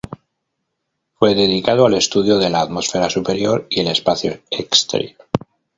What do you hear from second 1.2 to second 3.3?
dedicado al estudio de la atmósfera